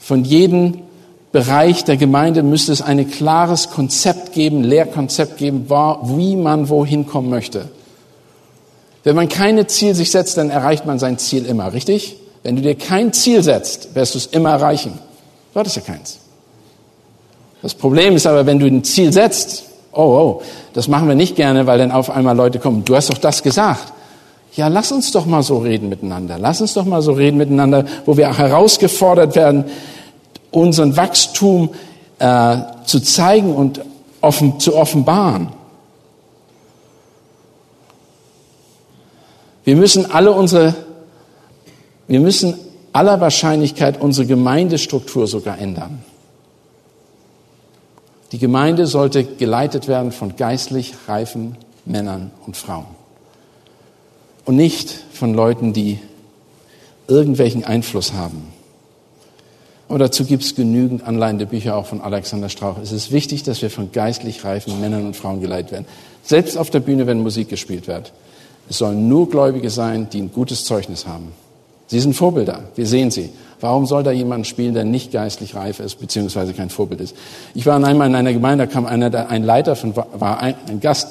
[0.00, 0.78] Von jedem
[1.32, 7.30] Bereich der Gemeinde müsste es ein klares Konzept geben, Lehrkonzept geben, wie man wohin kommen
[7.30, 7.68] möchte.
[9.04, 12.16] Wenn man keine Ziel sich setzt, dann erreicht man sein Ziel immer, richtig?
[12.42, 14.98] Wenn du dir kein Ziel setzt, wirst du es immer erreichen.
[15.52, 16.18] Du hattest ja keins.
[17.62, 21.36] Das Problem ist aber, wenn du ein Ziel setzt, oh, oh, das machen wir nicht
[21.36, 23.92] gerne, weil dann auf einmal Leute kommen, du hast doch das gesagt.
[24.54, 26.36] Ja, lass uns doch mal so reden miteinander.
[26.38, 29.64] Lass uns doch mal so reden miteinander, wo wir auch herausgefordert werden,
[30.50, 31.70] unseren Wachstum
[32.18, 33.80] äh, zu zeigen und
[34.20, 35.48] offen, zu offenbaren.
[39.64, 40.74] Wir müssen alle unsere,
[42.08, 42.54] wir müssen
[42.92, 46.04] aller Wahrscheinlichkeit unsere Gemeindestruktur sogar ändern.
[48.32, 52.86] Die Gemeinde sollte geleitet werden von geistlich reifen Männern und Frauen
[54.44, 55.98] und nicht von Leuten, die
[57.08, 58.52] irgendwelchen Einfluss haben.
[59.88, 62.78] Und dazu gibt es genügend anleitende Bücher auch von Alexander Strauch.
[62.78, 65.86] Es ist wichtig, dass wir von geistlich reifen Männern und Frauen geleitet werden.
[66.22, 68.12] Selbst auf der Bühne, wenn Musik gespielt wird.
[68.68, 71.32] Es sollen nur Gläubige sein, die ein gutes Zeugnis haben.
[71.90, 72.60] Sie sind Vorbilder.
[72.76, 73.30] Wir sehen sie.
[73.58, 77.16] Warum soll da jemand spielen, der nicht geistlich reif ist, beziehungsweise kein Vorbild ist?
[77.52, 80.78] Ich war einmal in einer Gemeinde, da kam einer, ein Leiter von, war ein, ein
[80.78, 81.08] Gast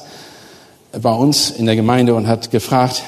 [1.01, 3.03] bei uns in der Gemeinde und hat gefragt,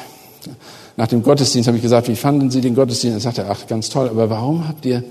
[0.98, 3.18] nach dem Gottesdienst habe ich gesagt, wie fanden Sie den Gottesdienst?
[3.18, 5.02] Er sagte, ach, ganz toll, aber warum habt ihr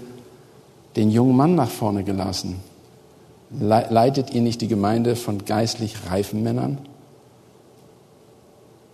[0.96, 2.56] den jungen Mann nach vorne gelassen?
[3.58, 6.76] Leitet ihr nicht die Gemeinde von geistlich reifen Männern?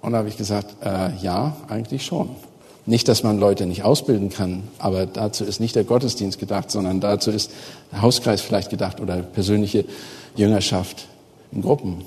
[0.02, 2.31] Und da habe ich gesagt, äh, ja, eigentlich schon.
[2.88, 7.01] Nicht, dass man Leute nicht ausbilden kann, aber dazu ist nicht der Gottesdienst gedacht, sondern
[7.01, 7.51] dazu ist
[7.90, 9.85] der Hauskreis vielleicht gedacht oder persönliche
[10.37, 11.07] Jüngerschaft
[11.51, 12.05] in Gruppen.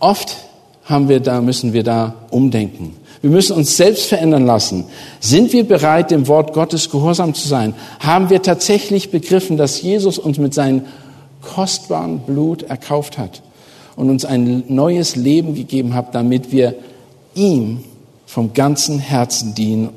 [0.00, 0.36] Oft
[0.84, 2.96] haben wir da, müssen wir da umdenken.
[3.22, 4.84] Wir müssen uns selbst verändern lassen.
[5.20, 7.72] Sind wir bereit, dem Wort Gottes gehorsam zu sein?
[8.00, 10.82] Haben wir tatsächlich begriffen, dass Jesus uns mit seinem
[11.40, 13.42] kostbaren Blut erkauft hat
[13.96, 16.74] und uns ein neues Leben gegeben hat, damit wir
[17.34, 17.84] ihm
[18.34, 19.90] vom ganzen Herzen dienen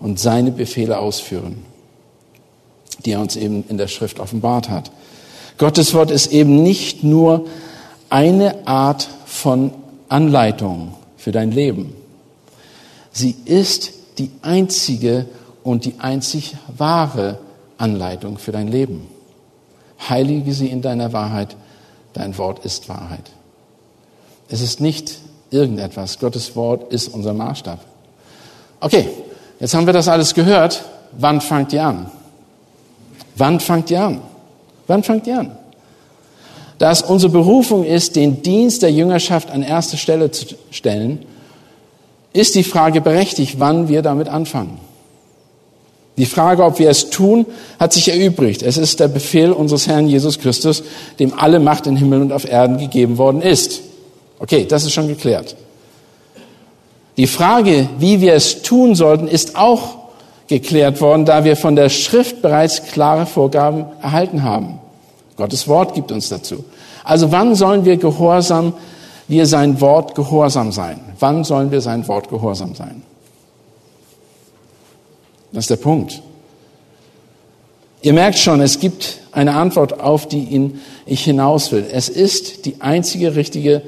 [0.00, 1.62] und seine Befehle ausführen,
[3.04, 4.90] die er uns eben in der Schrift offenbart hat.
[5.58, 7.44] Gottes Wort ist eben nicht nur
[8.08, 9.72] eine Art von
[10.08, 11.92] Anleitung für dein Leben.
[13.12, 15.26] Sie ist die einzige
[15.62, 17.40] und die einzig wahre
[17.76, 19.06] Anleitung für dein Leben.
[20.08, 21.58] Heilige sie in deiner Wahrheit.
[22.14, 23.30] Dein Wort ist Wahrheit.
[24.48, 25.18] Es ist nicht
[25.50, 26.18] irgendetwas.
[26.18, 27.80] Gottes Wort ist unser Maßstab.
[28.80, 29.08] Okay,
[29.60, 30.84] jetzt haben wir das alles gehört.
[31.18, 32.10] Wann fangt ihr an?
[33.36, 34.20] Wann fangt ihr an?
[34.86, 35.52] Wann fangt ihr an?
[36.78, 41.24] Da es unsere Berufung ist, den Dienst der Jüngerschaft an erste Stelle zu stellen,
[42.32, 44.78] ist die Frage berechtigt, wann wir damit anfangen.
[46.18, 47.46] Die Frage, ob wir es tun,
[47.78, 48.62] hat sich erübrigt.
[48.62, 50.82] Es ist der Befehl unseres Herrn Jesus Christus,
[51.18, 53.82] dem alle Macht in Himmel und auf Erden gegeben worden ist.
[54.38, 55.56] Okay, das ist schon geklärt.
[57.16, 59.96] Die Frage, wie wir es tun sollten, ist auch
[60.48, 64.78] geklärt worden, da wir von der Schrift bereits klare Vorgaben erhalten haben.
[65.36, 66.64] Gottes Wort gibt uns dazu.
[67.04, 68.74] Also wann sollen wir gehorsam,
[69.28, 71.00] wir sein Wort gehorsam sein?
[71.18, 73.02] Wann sollen wir sein Wort gehorsam sein?
[75.52, 76.22] Das ist der Punkt.
[78.02, 80.72] Ihr merkt schon, es gibt eine Antwort, auf die
[81.06, 81.86] ich hinaus will.
[81.90, 83.82] Es ist die einzige richtige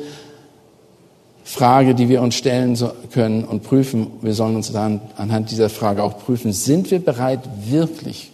[1.48, 2.78] Frage, die wir uns stellen
[3.10, 4.08] können und prüfen.
[4.20, 8.32] Wir sollen uns dann anhand dieser Frage auch prüfen, sind wir bereit, wirklich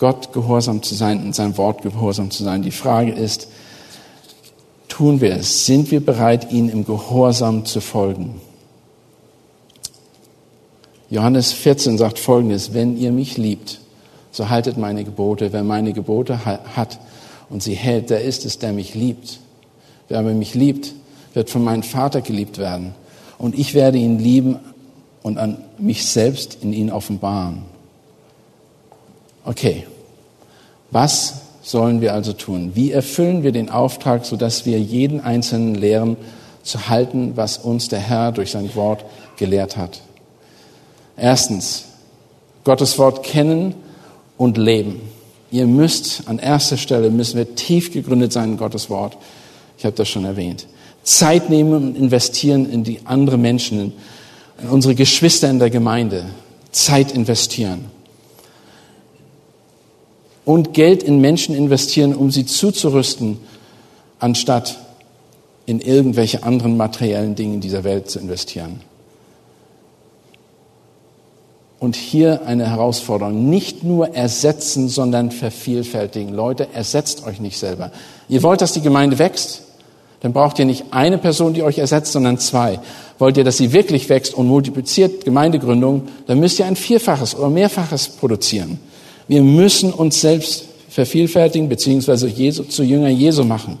[0.00, 2.62] Gott gehorsam zu sein und sein Wort gehorsam zu sein.
[2.62, 3.46] Die Frage ist,
[4.88, 5.64] tun wir es?
[5.64, 8.40] Sind wir bereit, ihm im Gehorsam zu folgen?
[11.10, 13.78] Johannes 14 sagt Folgendes, wenn ihr mich liebt,
[14.32, 15.52] so haltet meine Gebote.
[15.52, 16.98] Wer meine Gebote hat
[17.48, 19.38] und sie hält, der ist es, der mich liebt.
[20.08, 20.94] Wer aber mich liebt,
[21.38, 22.96] wird von meinem Vater geliebt werden.
[23.38, 24.58] Und ich werde ihn lieben
[25.22, 27.62] und an mich selbst in ihn offenbaren.
[29.44, 29.86] Okay,
[30.90, 32.72] was sollen wir also tun?
[32.74, 36.16] Wie erfüllen wir den Auftrag, sodass wir jeden Einzelnen lehren,
[36.64, 39.04] zu halten, was uns der Herr durch sein Wort
[39.36, 40.00] gelehrt hat?
[41.16, 41.84] Erstens,
[42.64, 43.76] Gottes Wort kennen
[44.36, 45.00] und leben.
[45.52, 49.16] Ihr müsst, an erster Stelle müssen wir tief gegründet sein in Gottes Wort.
[49.78, 50.66] Ich habe das schon erwähnt.
[51.08, 53.94] Zeit nehmen und investieren in die anderen Menschen,
[54.62, 56.26] in unsere Geschwister in der Gemeinde.
[56.70, 57.86] Zeit investieren.
[60.44, 63.38] Und Geld in Menschen investieren, um sie zuzurüsten,
[64.18, 64.78] anstatt
[65.64, 68.80] in irgendwelche anderen materiellen Dinge dieser Welt zu investieren.
[71.78, 73.48] Und hier eine Herausforderung.
[73.48, 76.34] Nicht nur ersetzen, sondern vervielfältigen.
[76.34, 77.92] Leute, ersetzt euch nicht selber.
[78.28, 79.67] Ihr wollt, dass die Gemeinde wächst?
[80.20, 82.80] Dann braucht ihr nicht eine Person, die euch ersetzt, sondern zwei.
[83.18, 87.50] Wollt ihr, dass sie wirklich wächst und multipliziert Gemeindegründung, dann müsst ihr ein Vierfaches oder
[87.50, 88.80] Mehrfaches produzieren.
[89.28, 92.32] Wir müssen uns selbst vervielfältigen, beziehungsweise
[92.68, 93.78] zu Jünger Jesu machen.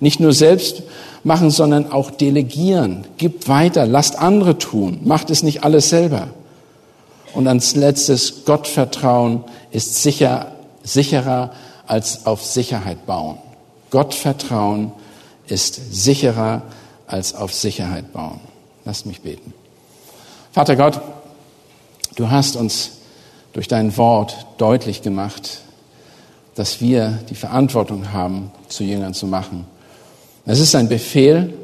[0.00, 0.82] Nicht nur selbst
[1.22, 3.04] machen, sondern auch delegieren.
[3.16, 5.00] Gibt weiter, lasst andere tun.
[5.04, 6.28] Macht es nicht alles selber.
[7.34, 11.52] Und als letztes, Gottvertrauen ist sicher, sicherer
[11.86, 13.38] als auf Sicherheit bauen.
[13.90, 14.92] Gottvertrauen
[15.46, 16.62] ist sicherer
[17.06, 18.40] als auf Sicherheit bauen.
[18.84, 19.52] Lasst mich beten.
[20.52, 21.00] Vater Gott,
[22.16, 22.92] du hast uns
[23.52, 25.60] durch dein Wort deutlich gemacht,
[26.54, 29.66] dass wir die Verantwortung haben, zu Jüngern zu machen.
[30.46, 31.54] Es ist ein Befehl,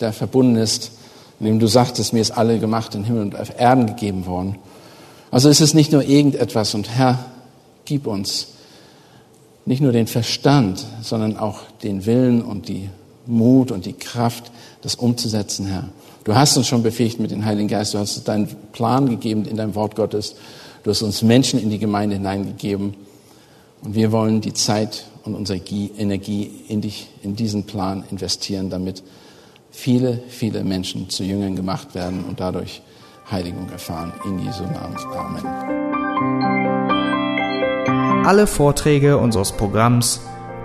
[0.00, 0.92] der verbunden ist,
[1.40, 4.58] indem du sagtest, mir ist alle gemacht in Himmel und auf Erden gegeben worden.
[5.30, 7.18] Also ist es nicht nur irgendetwas und Herr,
[7.84, 8.48] gib uns
[9.64, 12.90] nicht nur den Verstand, sondern auch den Willen und die
[13.26, 14.50] Mut und die Kraft,
[14.82, 15.88] das umzusetzen, Herr.
[16.24, 19.44] Du hast uns schon befähigt mit dem Heiligen Geist, du hast uns deinen Plan gegeben
[19.44, 20.36] in deinem Wort Gottes,
[20.82, 22.94] du hast uns Menschen in die Gemeinde hineingegeben
[23.82, 29.02] und wir wollen die Zeit und unsere Energie in, dich, in diesen Plan investieren, damit
[29.70, 32.82] viele, viele Menschen zu Jüngern gemacht werden und dadurch
[33.30, 34.12] Heiligung erfahren.
[34.24, 34.96] In Jesu Namen.
[35.16, 35.46] Amen.
[38.24, 40.20] Alle Vorträge unseres Programms,